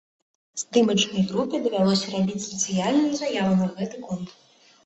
Здымачнай 0.61 1.25
групе 1.31 1.55
давялося 1.65 2.07
рабіць 2.15 2.41
спецыяльную 2.47 3.13
заяву 3.21 3.53
на 3.61 3.67
гэты 3.77 4.05
конт. 4.09 4.27